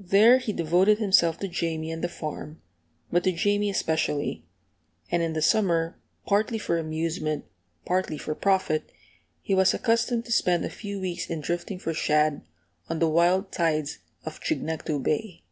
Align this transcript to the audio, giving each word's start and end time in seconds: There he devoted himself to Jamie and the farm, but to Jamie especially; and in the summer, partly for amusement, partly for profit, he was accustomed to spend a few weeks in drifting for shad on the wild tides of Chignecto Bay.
There 0.00 0.38
he 0.38 0.50
devoted 0.54 0.96
himself 0.96 1.38
to 1.40 1.46
Jamie 1.46 1.90
and 1.92 2.02
the 2.02 2.08
farm, 2.08 2.62
but 3.10 3.22
to 3.24 3.32
Jamie 3.32 3.68
especially; 3.68 4.46
and 5.10 5.22
in 5.22 5.34
the 5.34 5.42
summer, 5.42 6.00
partly 6.24 6.56
for 6.56 6.78
amusement, 6.78 7.44
partly 7.84 8.16
for 8.16 8.34
profit, 8.34 8.90
he 9.42 9.54
was 9.54 9.74
accustomed 9.74 10.24
to 10.24 10.32
spend 10.32 10.64
a 10.64 10.70
few 10.70 10.98
weeks 11.00 11.28
in 11.28 11.42
drifting 11.42 11.78
for 11.78 11.92
shad 11.92 12.40
on 12.88 12.98
the 12.98 13.10
wild 13.10 13.52
tides 13.52 13.98
of 14.24 14.40
Chignecto 14.40 14.98
Bay. 15.04 15.42